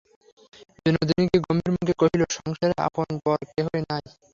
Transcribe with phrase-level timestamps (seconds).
[0.77, 4.03] বিনোদিনী গম্ভীরমুখে কহিল, সংসারে আপন-পর কেহই নাই।